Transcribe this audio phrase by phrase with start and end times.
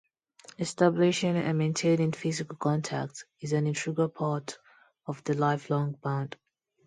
[0.57, 4.57] Establishing and maintaining physical contact is an integral part
[5.05, 6.37] of the lifelong bond.